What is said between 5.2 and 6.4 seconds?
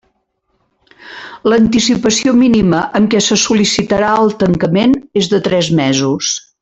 és de tres mesos.